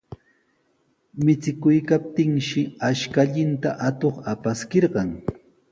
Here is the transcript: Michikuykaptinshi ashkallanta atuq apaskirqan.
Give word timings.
Michikuykaptinshi 1.25 2.59
ashkallanta 2.91 3.69
atuq 3.91 4.15
apaskirqan. 4.35 5.09